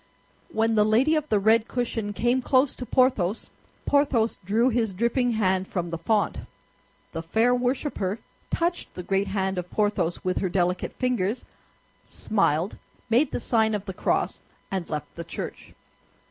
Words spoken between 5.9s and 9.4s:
the font. The fair worshipper touched the great